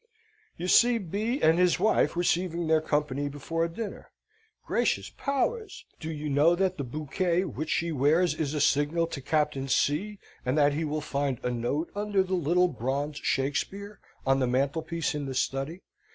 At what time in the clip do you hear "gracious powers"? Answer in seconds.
4.65-5.85